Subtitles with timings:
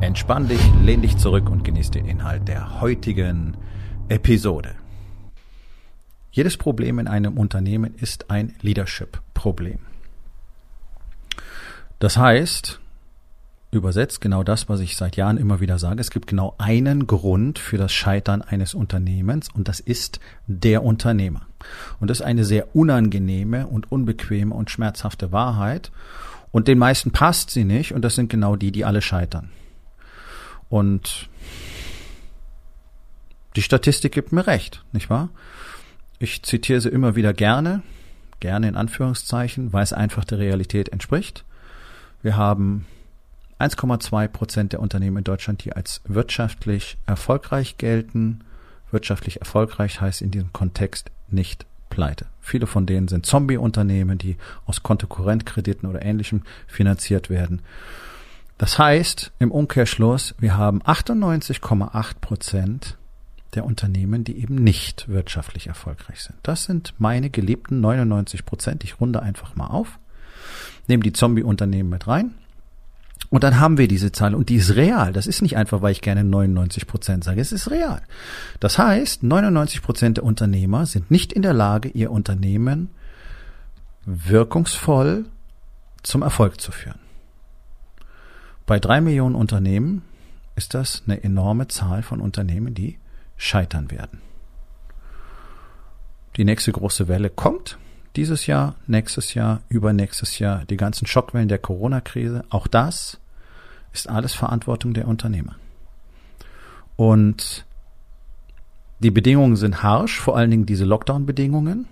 [0.00, 3.56] Entspann dich, lehn dich zurück und genieß den Inhalt der heutigen
[4.10, 4.74] Episode.
[6.30, 9.78] Jedes Problem in einem Unternehmen ist ein Leadership-Problem.
[11.98, 12.78] Das heißt,
[13.70, 17.58] übersetzt genau das, was ich seit Jahren immer wieder sage, es gibt genau einen Grund
[17.58, 21.46] für das Scheitern eines Unternehmens und das ist der Unternehmer.
[22.00, 25.90] Und das ist eine sehr unangenehme und unbequeme und schmerzhafte Wahrheit
[26.52, 29.48] und den meisten passt sie nicht und das sind genau die, die alle scheitern.
[30.68, 31.28] Und
[33.56, 35.30] die Statistik gibt mir recht, nicht wahr?
[36.18, 37.82] Ich zitiere sie immer wieder gerne,
[38.40, 41.44] gerne in Anführungszeichen, weil es einfach der Realität entspricht.
[42.22, 42.86] Wir haben
[43.58, 48.40] 1,2 Prozent der Unternehmen in Deutschland, die als wirtschaftlich erfolgreich gelten.
[48.90, 52.26] Wirtschaftlich erfolgreich heißt in diesem Kontext nicht pleite.
[52.40, 54.36] Viele von denen sind Zombie-Unternehmen, die
[54.66, 57.62] aus Kontokorrentkrediten oder ähnlichem finanziert werden.
[58.58, 62.96] Das heißt, im Umkehrschluss, wir haben 98,8 Prozent
[63.54, 66.38] der Unternehmen, die eben nicht wirtschaftlich erfolgreich sind.
[66.42, 68.84] Das sind meine geliebten 99 Prozent.
[68.84, 69.98] Ich runde einfach mal auf,
[70.86, 72.34] nehme die Zombie-Unternehmen mit rein.
[73.28, 75.12] Und dann haben wir diese Zahl und die ist real.
[75.12, 77.40] Das ist nicht einfach, weil ich gerne 99 Prozent sage.
[77.40, 78.02] Es ist real.
[78.60, 82.90] Das heißt, 99 Prozent der Unternehmer sind nicht in der Lage, ihr Unternehmen
[84.04, 85.24] wirkungsvoll
[86.02, 87.05] zum Erfolg zu führen.
[88.66, 90.02] Bei drei Millionen Unternehmen
[90.56, 92.98] ist das eine enorme Zahl von Unternehmen, die
[93.36, 94.20] scheitern werden.
[96.36, 97.78] Die nächste große Welle kommt
[98.16, 102.44] dieses Jahr, nächstes Jahr, übernächstes Jahr, die ganzen Schockwellen der Corona-Krise.
[102.50, 103.20] Auch das
[103.92, 105.56] ist alles Verantwortung der Unternehmer.
[106.96, 107.64] Und
[108.98, 111.86] die Bedingungen sind harsch, vor allen Dingen diese Lockdown-Bedingungen.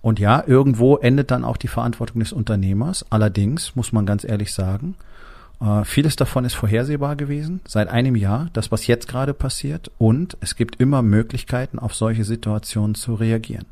[0.00, 3.04] Und ja, irgendwo endet dann auch die Verantwortung des Unternehmers.
[3.10, 4.94] Allerdings muss man ganz ehrlich sagen,
[5.64, 9.90] äh, vieles davon ist vorhersehbar gewesen, seit einem Jahr, das, was jetzt gerade passiert.
[9.98, 13.66] Und es gibt immer Möglichkeiten, auf solche Situationen zu reagieren.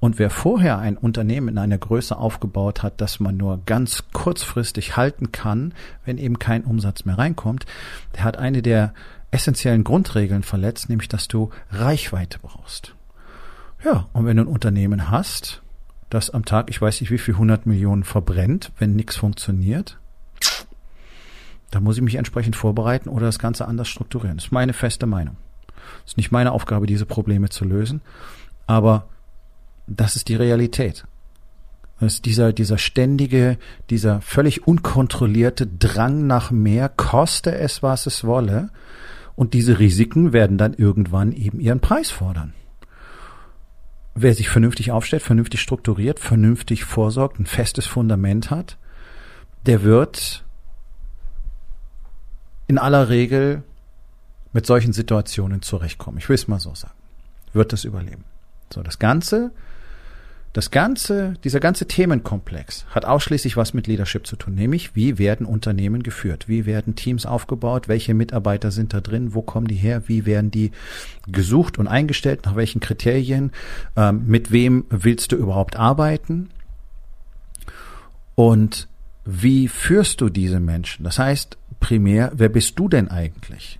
[0.00, 4.96] Und wer vorher ein Unternehmen in einer Größe aufgebaut hat, dass man nur ganz kurzfristig
[4.96, 5.74] halten kann,
[6.04, 7.66] wenn eben kein Umsatz mehr reinkommt,
[8.14, 8.94] der hat eine der
[9.30, 12.94] essentiellen Grundregeln verletzt, nämlich dass du Reichweite brauchst.
[13.84, 15.62] Ja, und wenn du ein Unternehmen hast,
[16.08, 19.98] das am Tag, ich weiß nicht wie viel 100 Millionen verbrennt, wenn nichts funktioniert,
[21.70, 24.38] da muss ich mich entsprechend vorbereiten oder das Ganze anders strukturieren.
[24.38, 25.36] Das ist meine feste Meinung.
[26.04, 28.00] Es ist nicht meine Aufgabe, diese Probleme zu lösen,
[28.66, 29.08] aber
[29.86, 31.04] das ist die Realität.
[32.00, 33.58] Das ist dieser, dieser ständige,
[33.90, 38.70] dieser völlig unkontrollierte Drang nach mehr, koste es, was es wolle.
[39.34, 42.54] Und diese Risiken werden dann irgendwann eben ihren Preis fordern.
[44.14, 48.78] Wer sich vernünftig aufstellt, vernünftig strukturiert, vernünftig vorsorgt, ein festes Fundament hat,
[49.66, 50.44] der wird
[52.68, 53.64] in aller Regel
[54.52, 56.18] mit solchen Situationen zurechtkommen.
[56.18, 56.94] Ich will es mal so sagen.
[57.52, 58.24] Wird das überleben.
[58.72, 59.50] So, das Ganze,
[60.52, 65.46] das Ganze, dieser ganze Themenkomplex hat ausschließlich was mit Leadership zu tun, nämlich wie werden
[65.46, 70.02] Unternehmen geführt, wie werden Teams aufgebaut, welche Mitarbeiter sind da drin, wo kommen die her,
[70.06, 70.72] wie werden die
[71.26, 73.52] gesucht und eingestellt, nach welchen Kriterien,
[73.96, 76.50] ähm, mit wem willst du überhaupt arbeiten
[78.34, 78.88] und
[79.24, 81.04] wie führst du diese Menschen?
[81.04, 83.78] Das heißt, primär, wer bist du denn eigentlich?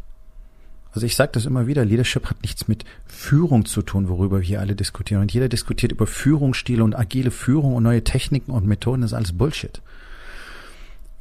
[0.92, 4.44] Also ich sage das immer wieder, Leadership hat nichts mit Führung zu tun, worüber wir
[4.44, 5.22] hier alle diskutieren.
[5.22, 9.16] Und jeder diskutiert über Führungsstile und agile Führung und neue Techniken und Methoden, das ist
[9.16, 9.80] alles Bullshit.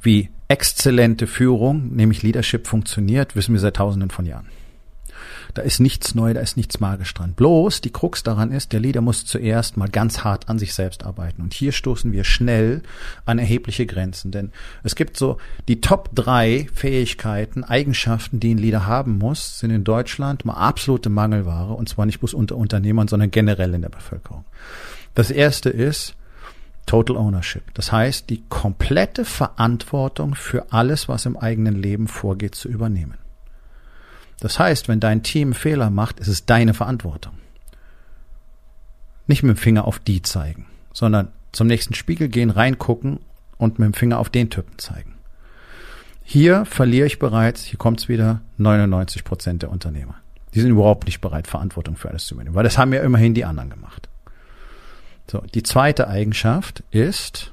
[0.00, 4.46] Wie exzellente Führung, nämlich Leadership funktioniert, wissen wir seit tausenden von Jahren.
[5.54, 7.32] Da ist nichts neu, da ist nichts magisch dran.
[7.32, 11.04] Bloß die Krux daran ist, der Leader muss zuerst mal ganz hart an sich selbst
[11.04, 11.42] arbeiten.
[11.42, 12.82] Und hier stoßen wir schnell
[13.24, 14.30] an erhebliche Grenzen.
[14.30, 15.38] Denn es gibt so
[15.68, 21.10] die Top drei Fähigkeiten, Eigenschaften, die ein Leader haben muss, sind in Deutschland mal absolute
[21.10, 21.74] Mangelware.
[21.74, 24.44] Und zwar nicht bloß unter Unternehmern, sondern generell in der Bevölkerung.
[25.14, 26.14] Das erste ist,
[26.88, 27.74] Total Ownership.
[27.74, 33.18] Das heißt, die komplette Verantwortung für alles, was im eigenen Leben vorgeht, zu übernehmen.
[34.40, 37.34] Das heißt, wenn dein Team Fehler macht, ist es deine Verantwortung.
[39.26, 43.20] Nicht mit dem Finger auf die zeigen, sondern zum nächsten Spiegel gehen, reingucken
[43.56, 45.14] und mit dem Finger auf den Typen zeigen.
[46.22, 50.14] Hier verliere ich bereits, hier kommt es wieder, 99 Prozent der Unternehmer.
[50.54, 53.34] Die sind überhaupt nicht bereit, Verantwortung für alles zu übernehmen, weil das haben ja immerhin
[53.34, 54.08] die anderen gemacht.
[55.30, 57.52] So, die zweite Eigenschaft ist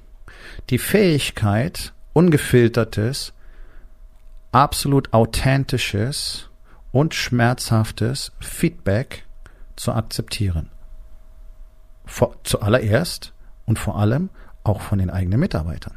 [0.69, 3.33] die Fähigkeit, ungefiltertes,
[4.51, 6.49] absolut authentisches
[6.95, 9.25] und schmerzhaftes Feedback
[9.75, 10.69] zu akzeptieren.
[12.05, 13.33] Vor, zuallererst
[13.65, 14.29] und vor allem
[14.63, 15.95] auch von den eigenen Mitarbeitern.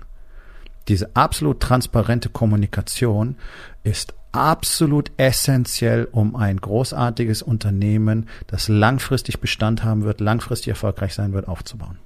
[0.88, 3.36] Diese absolut transparente Kommunikation
[3.84, 11.32] ist absolut essentiell, um ein großartiges Unternehmen, das langfristig Bestand haben wird, langfristig erfolgreich sein
[11.32, 11.98] wird, aufzubauen.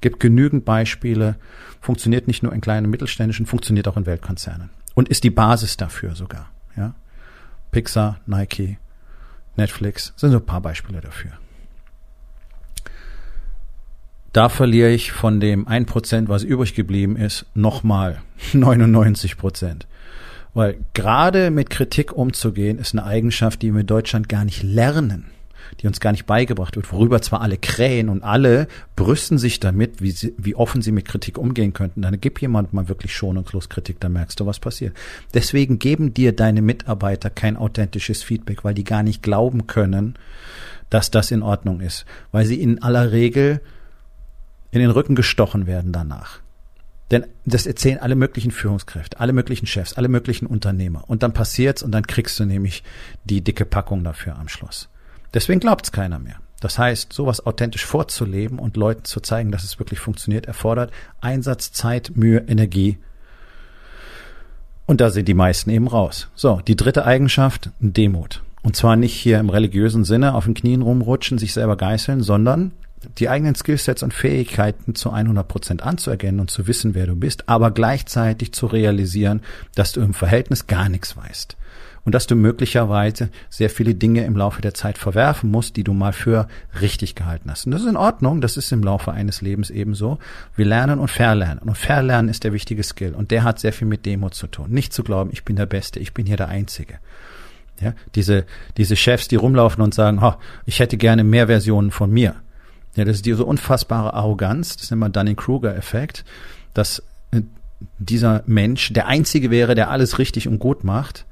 [0.00, 1.36] Gibt genügend Beispiele,
[1.80, 5.76] funktioniert nicht nur in kleinen und mittelständischen, funktioniert auch in Weltkonzernen und ist die Basis
[5.76, 6.50] dafür sogar.
[6.76, 6.96] Ja?
[7.74, 8.78] Pixar, Nike,
[9.56, 11.32] Netflix sind so ein paar Beispiele dafür.
[14.32, 18.22] Da verliere ich von dem 1%, was übrig geblieben ist, nochmal
[18.52, 19.88] 99 Prozent.
[20.54, 25.26] Weil gerade mit Kritik umzugehen, ist eine Eigenschaft, die wir in Deutschland gar nicht lernen,
[25.80, 30.00] die uns gar nicht beigebracht wird, worüber zwar alle krähen und alle brüsten sich damit,
[30.00, 32.02] wie, sie, wie offen sie mit Kritik umgehen könnten.
[32.02, 34.96] Dann gib jemand mal wirklich schonungslos Kritik, dann merkst du, was passiert.
[35.32, 40.14] Deswegen geben dir deine Mitarbeiter kein authentisches Feedback, weil die gar nicht glauben können,
[40.90, 43.60] dass das in Ordnung ist, weil sie in aller Regel
[44.70, 46.40] in den Rücken gestochen werden danach.
[47.10, 51.04] Denn das erzählen alle möglichen Führungskräfte, alle möglichen Chefs, alle möglichen Unternehmer.
[51.06, 52.82] Und dann passiert's und dann kriegst du nämlich
[53.24, 54.88] die dicke Packung dafür am Schluss.
[55.34, 56.36] Deswegen glaubt's keiner mehr.
[56.60, 61.72] Das heißt, sowas authentisch vorzuleben und Leuten zu zeigen, dass es wirklich funktioniert, erfordert Einsatz,
[61.72, 62.96] Zeit, Mühe, Energie.
[64.86, 66.28] Und da sind die meisten eben raus.
[66.34, 68.42] So, die dritte Eigenschaft, Demut.
[68.62, 72.72] Und zwar nicht hier im religiösen Sinne auf den Knien rumrutschen, sich selber geißeln, sondern
[73.18, 77.48] die eigenen Skillsets und Fähigkeiten zu 100 Prozent anzuerkennen und zu wissen, wer du bist,
[77.48, 79.42] aber gleichzeitig zu realisieren,
[79.74, 81.56] dass du im Verhältnis gar nichts weißt.
[82.04, 85.94] Und dass du möglicherweise sehr viele Dinge im Laufe der Zeit verwerfen musst, die du
[85.94, 86.48] mal für
[86.80, 87.64] richtig gehalten hast.
[87.64, 90.18] Und das ist in Ordnung, das ist im Laufe eines Lebens ebenso.
[90.54, 91.60] Wir lernen und verlernen.
[91.60, 93.14] Und verlernen ist der wichtige Skill.
[93.14, 94.70] Und der hat sehr viel mit Demo zu tun.
[94.70, 96.98] Nicht zu glauben, ich bin der Beste, ich bin hier der Einzige.
[97.80, 98.44] Ja, diese,
[98.76, 100.34] diese Chefs, die rumlaufen und sagen, oh,
[100.66, 102.36] ich hätte gerne mehr Versionen von mir.
[102.96, 106.24] Ja, das ist diese unfassbare Arroganz, das nennt man Dunning-Kruger-Effekt,
[106.74, 107.02] dass
[107.32, 107.40] äh,
[107.98, 111.24] dieser Mensch der Einzige wäre, der alles richtig und gut macht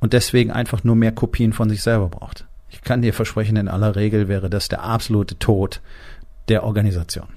[0.00, 2.46] und deswegen einfach nur mehr Kopien von sich selber braucht.
[2.70, 5.80] Ich kann dir versprechen, in aller Regel wäre das der absolute Tod
[6.48, 7.28] der Organisation.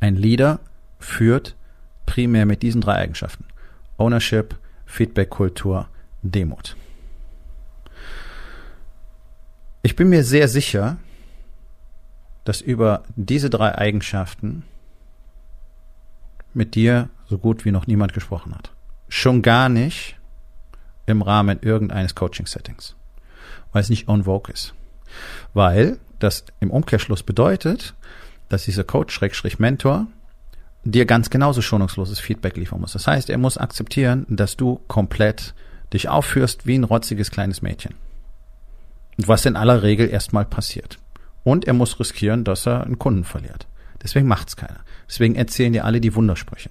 [0.00, 0.60] Ein Leader
[0.98, 1.56] führt
[2.06, 3.46] primär mit diesen drei Eigenschaften.
[3.96, 4.56] Ownership,
[4.86, 5.88] Feedback-Kultur,
[6.22, 6.76] Demut.
[9.82, 10.96] Ich bin mir sehr sicher,
[12.44, 14.64] dass über diese drei Eigenschaften
[16.52, 18.70] mit dir so gut wie noch niemand gesprochen hat.
[19.08, 20.16] Schon gar nicht
[21.06, 22.96] im Rahmen irgendeines Coaching-Settings,
[23.72, 24.74] weil es nicht on vogue ist.
[25.52, 27.94] Weil das im Umkehrschluss bedeutet,
[28.48, 30.06] dass dieser Coach-Mentor
[30.84, 32.92] dir ganz genauso schonungsloses Feedback liefern muss.
[32.92, 35.54] Das heißt, er muss akzeptieren, dass du komplett
[35.92, 37.94] dich aufführst wie ein rotziges kleines Mädchen.
[39.16, 40.98] Was in aller Regel erstmal passiert.
[41.42, 43.66] Und er muss riskieren, dass er einen Kunden verliert.
[44.02, 44.80] Deswegen macht's keiner.
[45.08, 46.70] Deswegen erzählen dir alle die Wundersprüche.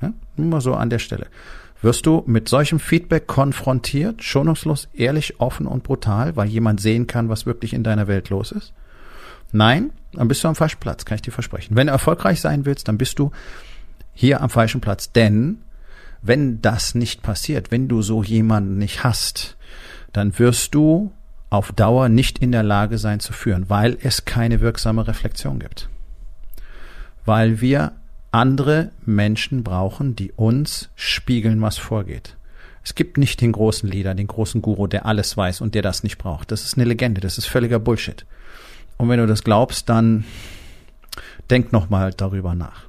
[0.00, 0.12] Ja?
[0.36, 1.26] Nur mal so an der Stelle.
[1.82, 7.28] Wirst du mit solchem Feedback konfrontiert, schonungslos, ehrlich, offen und brutal, weil jemand sehen kann,
[7.28, 8.72] was wirklich in deiner Welt los ist?
[9.52, 11.76] Nein, dann bist du am falschen Platz, kann ich dir versprechen.
[11.76, 13.30] Wenn du erfolgreich sein willst, dann bist du
[14.14, 15.12] hier am falschen Platz.
[15.12, 15.62] Denn
[16.22, 19.56] wenn das nicht passiert, wenn du so jemanden nicht hast,
[20.12, 21.12] dann wirst du
[21.50, 25.88] auf Dauer nicht in der Lage sein zu führen, weil es keine wirksame Reflexion gibt.
[27.24, 27.92] Weil wir
[28.36, 32.36] andere Menschen brauchen, die uns spiegeln, was vorgeht.
[32.84, 36.02] Es gibt nicht den großen Leader, den großen Guru, der alles weiß und der das
[36.02, 36.52] nicht braucht.
[36.52, 38.26] Das ist eine Legende, das ist völliger Bullshit.
[38.98, 40.24] Und wenn du das glaubst, dann
[41.48, 42.82] denk nochmal darüber nach.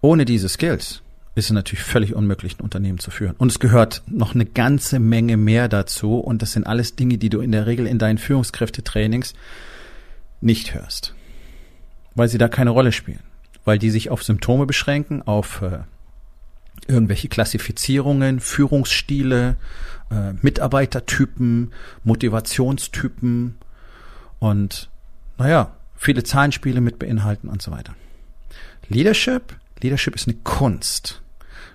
[0.00, 1.02] Ohne diese Skills
[1.34, 3.34] ist es natürlich völlig unmöglich, ein Unternehmen zu führen.
[3.38, 6.18] Und es gehört noch eine ganze Menge mehr dazu.
[6.18, 9.34] Und das sind alles Dinge, die du in der Regel in deinen Führungskräftetrainings
[10.40, 11.16] nicht hörst.
[12.16, 13.22] Weil sie da keine Rolle spielen.
[13.64, 15.78] Weil die sich auf Symptome beschränken, auf äh,
[16.88, 19.56] irgendwelche Klassifizierungen, Führungsstile,
[20.10, 21.72] äh, Mitarbeitertypen,
[22.04, 23.56] Motivationstypen
[24.38, 24.88] und
[25.38, 27.94] naja, viele Zahlenspiele mit beinhalten und so weiter.
[28.88, 31.22] Leadership, Leadership ist eine Kunst.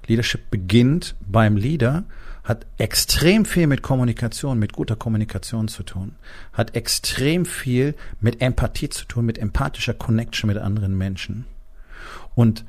[0.08, 2.04] Leadership beginnt beim Leader,
[2.44, 6.16] hat extrem viel mit Kommunikation, mit guter Kommunikation zu tun,
[6.54, 11.46] hat extrem viel mit Empathie zu tun, mit empathischer Connection mit anderen Menschen.
[12.36, 12.66] und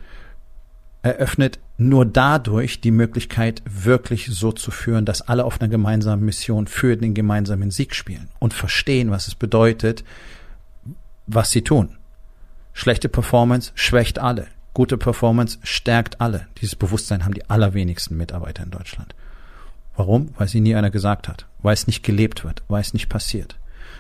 [1.03, 6.69] eröffnet nur dadurch die Möglichkeit, wirklich so zu führen, dass alle auf einer gemeinsamen Mission
[6.69, 10.05] für den gemeinsamen Sieg spielen und verstehen, was es bedeutet,
[11.27, 11.97] was sie tun.
[12.73, 14.47] Schlechte Performance schwächt alle.
[14.75, 16.47] Gute Performance stärkt alle.
[16.61, 19.15] Dieses Bewusstsein haben die allerwenigsten Mitarbeiter in Deutschland.
[20.03, 20.31] Warum?
[20.37, 21.47] Weil sie nie einer gesagt hat.
[21.63, 22.65] Weil es nicht gelebt wird.
[22.67, 23.57] Weil es nicht passiert.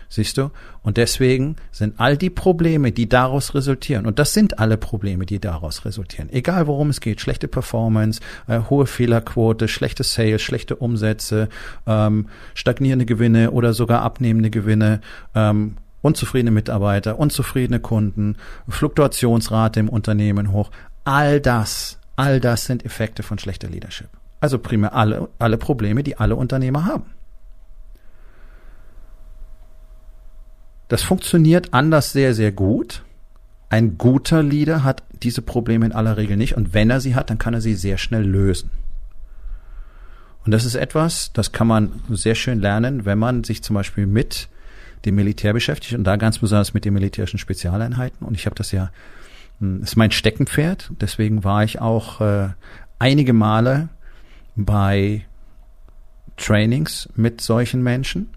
[0.08, 0.50] Siehst du?
[0.82, 5.38] Und deswegen sind all die Probleme, die daraus resultieren, und das sind alle Probleme, die
[5.38, 11.48] daraus resultieren, egal worum es geht, schlechte Performance, äh, hohe Fehlerquote, schlechte Sales, schlechte Umsätze,
[11.86, 15.00] ähm, stagnierende Gewinne oder sogar abnehmende Gewinne,
[15.36, 18.36] ähm, unzufriedene Mitarbeiter, unzufriedene Kunden,
[18.68, 20.72] Fluktuationsrate im Unternehmen hoch,
[21.04, 24.08] all das, all das sind Effekte von schlechter Leadership.
[24.42, 27.04] Also primär alle, alle Probleme, die alle Unternehmer haben.
[30.88, 33.04] Das funktioniert anders sehr, sehr gut.
[33.70, 37.30] Ein guter Leader hat diese Probleme in aller Regel nicht und wenn er sie hat,
[37.30, 38.72] dann kann er sie sehr schnell lösen.
[40.44, 44.08] Und das ist etwas, das kann man sehr schön lernen, wenn man sich zum Beispiel
[44.08, 44.48] mit
[45.04, 48.26] dem Militär beschäftigt und da ganz besonders mit den militärischen Spezialeinheiten.
[48.26, 48.90] Und ich habe das ja,
[49.60, 50.90] hm, ist mein Steckenpferd.
[51.00, 52.48] Deswegen war ich auch äh,
[52.98, 53.88] einige Male
[54.56, 55.24] bei
[56.36, 58.30] Trainings mit solchen Menschen.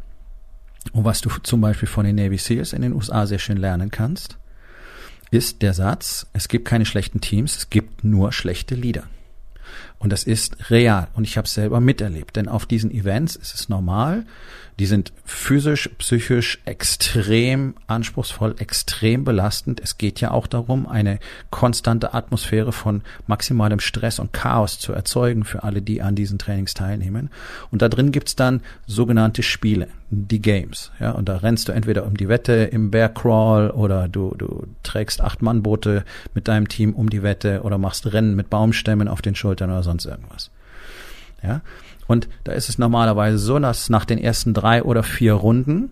[0.94, 3.92] Und was du zum Beispiel von den Navy SEALs in den USA sehr schön lernen
[3.92, 4.38] kannst,
[5.32, 9.04] ist der Satz, es gibt keine schlechten Teams, es gibt nur schlechte Leader.
[9.98, 11.08] Und das ist real.
[11.14, 12.36] Und ich habe es selber miterlebt.
[12.36, 14.26] Denn auf diesen Events ist es normal,
[14.80, 19.80] die sind physisch, psychisch extrem anspruchsvoll, extrem belastend.
[19.82, 25.46] Es geht ja auch darum, eine konstante Atmosphäre von maximalem Stress und Chaos zu erzeugen
[25.46, 27.30] für alle, die an diesen Trainings teilnehmen.
[27.72, 30.92] Und da drin gibt's dann sogenannte Spiele, die Games.
[31.00, 34.68] Ja, und da rennst du entweder um die Wette im Bear Crawl oder du, du
[34.84, 36.04] trägst acht Mannboote
[36.34, 39.84] mit deinem Team um die Wette oder machst Rennen mit Baumstämmen auf den Schultern oder
[39.84, 40.52] sonst irgendwas.
[41.42, 41.62] Ja,
[42.08, 45.92] und da ist es normalerweise so, dass nach den ersten drei oder vier Runden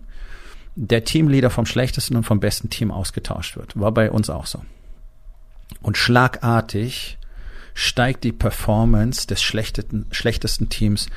[0.76, 3.78] der Teamleader vom schlechtesten und vom besten Team ausgetauscht wird.
[3.78, 4.62] War bei uns auch so.
[5.82, 7.18] Und schlagartig
[7.74, 11.08] steigt die Performance des schlechtesten, schlechtesten Teams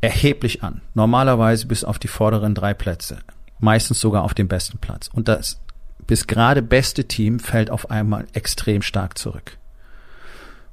[0.00, 0.82] erheblich an.
[0.94, 3.18] Normalerweise bis auf die vorderen drei Plätze.
[3.58, 5.08] Meistens sogar auf den besten Platz.
[5.12, 5.58] Und das
[6.06, 9.58] bis gerade beste Team fällt auf einmal extrem stark zurück.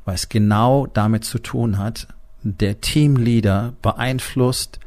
[0.05, 2.07] Weil es genau damit zu tun hat,
[2.43, 4.79] der Teamleader beeinflusst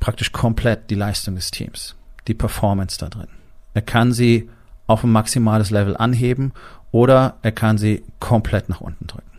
[0.00, 1.94] praktisch komplett die Leistung des Teams,
[2.26, 3.28] die Performance da drin.
[3.74, 4.50] Er kann sie
[4.86, 6.52] auf ein maximales Level anheben
[6.90, 9.30] oder er kann sie komplett nach unten drücken.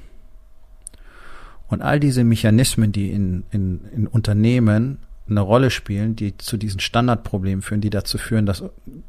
[1.67, 4.99] Und all diese Mechanismen, die in, in, in Unternehmen
[5.29, 8.63] eine Rolle spielen, die zu diesen Standardproblemen führen, die dazu führen, dass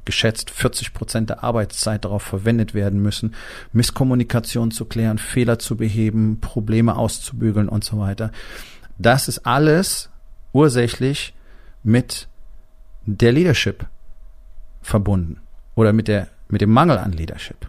[0.04, 3.34] geschätzt 40 Prozent der Arbeitszeit darauf verwendet werden müssen,
[3.72, 8.30] Misskommunikation zu klären, Fehler zu beheben, Probleme auszubügeln und so weiter.
[8.96, 10.10] Das ist alles
[10.52, 11.34] ursächlich
[11.82, 12.28] mit
[13.06, 13.86] der Leadership
[14.82, 15.40] verbunden
[15.74, 17.68] oder mit der, mit dem Mangel an Leadership.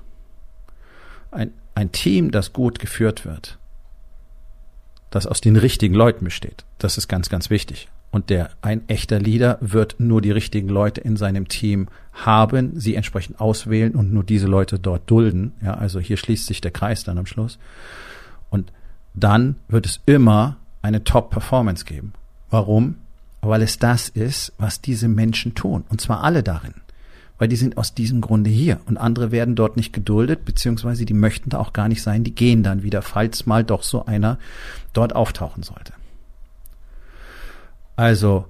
[1.31, 3.57] Ein, ein Team, das gut geführt wird,
[5.09, 7.89] das aus den richtigen Leuten besteht, das ist ganz, ganz wichtig.
[8.15, 12.95] Und der ein echter Leader wird nur die richtigen Leute in seinem Team haben, sie
[12.95, 15.51] entsprechend auswählen und nur diese Leute dort dulden.
[15.61, 17.59] Ja, also hier schließt sich der Kreis dann am Schluss.
[18.49, 18.71] Und
[19.15, 22.13] dann wird es immer eine Top-Performance geben.
[22.49, 22.95] Warum?
[23.41, 25.83] Weil es das ist, was diese Menschen tun.
[25.89, 26.75] Und zwar alle darin.
[27.37, 28.79] Weil die sind aus diesem Grunde hier.
[28.85, 32.23] Und andere werden dort nicht geduldet, beziehungsweise die möchten da auch gar nicht sein.
[32.23, 34.39] Die gehen dann wieder, falls mal doch so einer
[34.93, 35.91] dort auftauchen sollte.
[37.95, 38.45] Also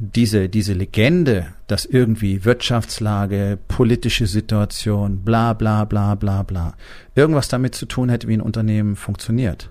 [0.00, 6.74] diese, diese Legende, dass irgendwie Wirtschaftslage, politische Situation, bla bla bla bla bla,
[7.14, 9.70] irgendwas damit zu tun hätte, wie ein Unternehmen funktioniert.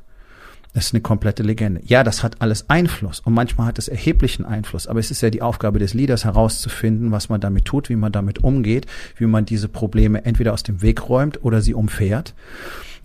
[0.74, 1.82] Das ist eine komplette Legende.
[1.86, 5.30] Ja, das hat alles Einfluss und manchmal hat es erheblichen Einfluss, aber es ist ja
[5.30, 8.86] die Aufgabe des Leaders herauszufinden, was man damit tut, wie man damit umgeht,
[9.16, 12.36] wie man diese Probleme entweder aus dem Weg räumt oder sie umfährt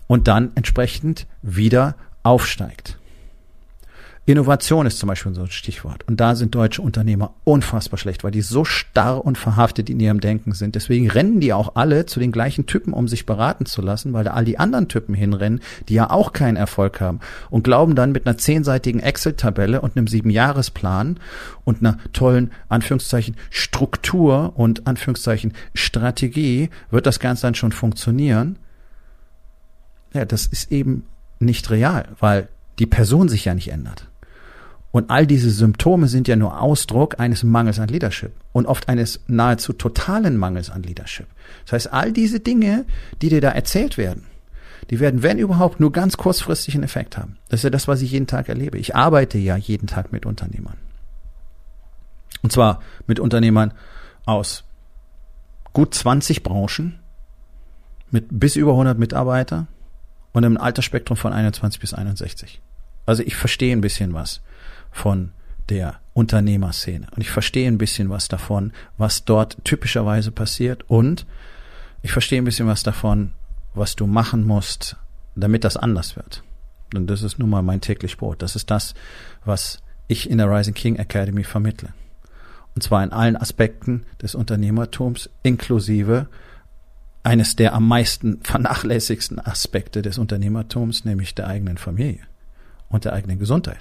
[0.07, 2.99] und dann entsprechend wieder aufsteigt.
[4.25, 6.07] Innovation ist zum Beispiel so ein Stichwort.
[6.07, 10.21] Und da sind deutsche Unternehmer unfassbar schlecht, weil die so starr und verhaftet in ihrem
[10.21, 10.75] Denken sind.
[10.75, 14.23] Deswegen rennen die auch alle zu den gleichen Typen, um sich beraten zu lassen, weil
[14.23, 18.13] da all die anderen Typen hinrennen, die ja auch keinen Erfolg haben und glauben dann
[18.13, 21.19] mit einer zehnseitigen Excel-Tabelle und einem Siebenjahresplan
[21.65, 28.57] und einer tollen, Anführungszeichen, Struktur und Anführungszeichen Strategie wird das Ganze dann schon funktionieren.
[30.13, 31.07] Ja, das ist eben
[31.39, 32.47] nicht real, weil
[32.79, 34.07] die Person sich ja nicht ändert.
[34.93, 39.21] Und all diese Symptome sind ja nur Ausdruck eines Mangels an Leadership und oft eines
[39.25, 41.25] nahezu totalen Mangels an Leadership.
[41.65, 42.85] Das heißt, all diese Dinge,
[43.19, 44.27] die dir da erzählt werden,
[44.91, 47.37] die werden, wenn überhaupt, nur ganz kurzfristig einen Effekt haben.
[47.49, 48.77] Das ist ja das, was ich jeden Tag erlebe.
[48.77, 50.77] Ich arbeite ja jeden Tag mit Unternehmern.
[52.43, 53.73] Und zwar mit Unternehmern
[54.25, 54.63] aus
[55.73, 56.99] gut 20 Branchen,
[58.11, 59.65] mit bis über 100 Mitarbeiter
[60.33, 62.61] und einem Altersspektrum von 21 bis 61.
[63.07, 64.41] Also ich verstehe ein bisschen was
[64.93, 65.31] von
[65.69, 71.25] der Unternehmerszene und ich verstehe ein bisschen was davon, was dort typischerweise passiert und
[72.01, 73.31] ich verstehe ein bisschen was davon,
[73.73, 74.97] was du machen musst,
[75.35, 76.43] damit das anders wird.
[76.93, 78.41] Und das ist nun mal mein täglich Brot.
[78.41, 78.93] Das ist das,
[79.45, 81.89] was ich in der Rising King Academy vermittle.
[82.75, 86.27] Und zwar in allen Aspekten des Unternehmertums, inklusive
[87.23, 92.21] eines der am meisten vernachlässigsten Aspekte des Unternehmertums, nämlich der eigenen Familie
[92.89, 93.79] und der eigenen Gesundheit.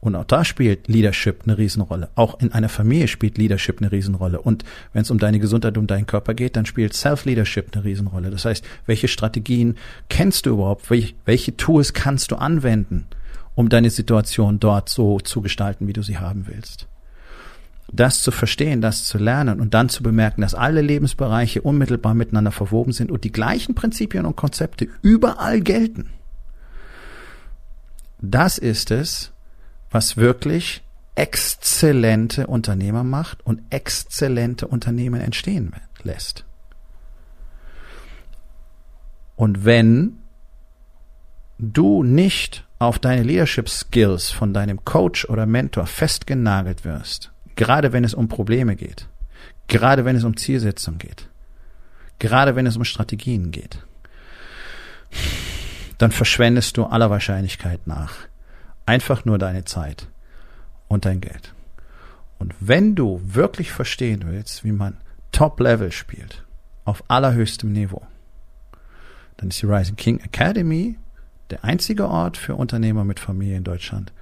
[0.00, 2.10] Und auch da spielt Leadership eine Riesenrolle.
[2.14, 4.40] Auch in einer Familie spielt Leadership eine Riesenrolle.
[4.40, 8.30] Und wenn es um deine Gesundheit, um deinen Körper geht, dann spielt Self-Leadership eine Riesenrolle.
[8.30, 9.76] Das heißt, welche Strategien
[10.08, 10.90] kennst du überhaupt?
[10.90, 13.06] Welche Tools kannst du anwenden,
[13.54, 16.86] um deine Situation dort so zu gestalten, wie du sie haben willst?
[17.92, 22.52] Das zu verstehen, das zu lernen und dann zu bemerken, dass alle Lebensbereiche unmittelbar miteinander
[22.52, 26.10] verwoben sind und die gleichen Prinzipien und Konzepte überall gelten.
[28.20, 29.32] Das ist es,
[29.96, 30.82] was wirklich
[31.14, 35.72] exzellente Unternehmer macht und exzellente Unternehmen entstehen
[36.02, 36.44] lässt.
[39.36, 40.18] Und wenn
[41.58, 48.04] du nicht auf deine Leadership Skills von deinem Coach oder Mentor festgenagelt wirst, gerade wenn
[48.04, 49.08] es um Probleme geht,
[49.66, 51.30] gerade wenn es um Zielsetzung geht,
[52.18, 53.78] gerade wenn es um Strategien geht,
[55.96, 58.26] dann verschwendest du aller Wahrscheinlichkeit nach
[58.86, 60.08] einfach nur deine Zeit
[60.88, 61.52] und dein Geld.
[62.38, 64.96] Und wenn du wirklich verstehen willst, wie man
[65.32, 66.44] Top-Level spielt,
[66.84, 68.06] auf allerhöchstem Niveau,
[69.36, 70.96] dann ist die Rising King Academy
[71.50, 74.12] der einzige Ort für Unternehmer mit Familie in Deutschland,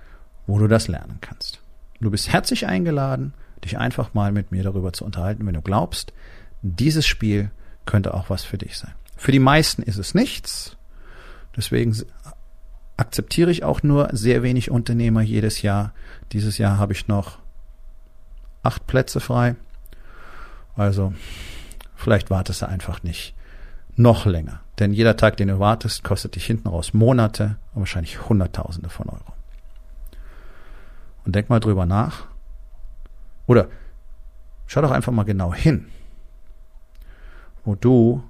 [0.47, 1.60] wo du das lernen kannst.
[2.00, 3.32] Du bist herzlich eingeladen,
[3.65, 6.12] dich einfach mal mit mir darüber zu unterhalten, wenn du glaubst,
[6.62, 7.50] dieses Spiel
[7.86, 8.93] könnte auch was für dich sein.
[9.17, 10.76] Für die meisten ist es nichts.
[11.56, 11.97] Deswegen
[12.97, 15.93] akzeptiere ich auch nur sehr wenig Unternehmer jedes Jahr.
[16.33, 17.39] Dieses Jahr habe ich noch
[18.63, 19.57] acht Plätze frei.
[20.76, 21.13] Also
[21.97, 23.35] vielleicht wartest du einfach nicht
[23.97, 24.61] noch länger.
[24.78, 29.09] Denn jeder Tag, den du wartest, kostet dich hinten raus Monate und wahrscheinlich Hunderttausende von
[29.09, 29.33] Euro.
[31.25, 32.26] Und denk mal drüber nach.
[33.47, 33.69] Oder
[34.67, 35.87] schau doch einfach mal genau hin,
[37.65, 38.23] wo du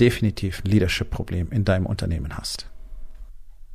[0.00, 2.66] definitiv ein Leadership-Problem in deinem Unternehmen hast.